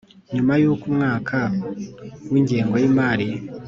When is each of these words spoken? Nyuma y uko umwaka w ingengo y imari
Nyuma 0.35 0.53
y 0.61 0.65
uko 0.71 0.83
umwaka 0.91 1.37
w 2.31 2.33
ingengo 2.39 2.75
y 2.81 2.85
imari 2.89 3.27